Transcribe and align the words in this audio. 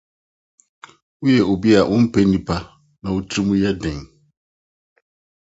Woyɛ 1.21 1.41
obi 1.51 1.69
a 1.79 1.81
wommpɛ 1.89 2.19
nnipa 2.25 2.57
na 3.01 3.07
wo 3.13 3.19
tirim 3.29 3.49
yɛ 3.61 3.71
den 3.81 3.99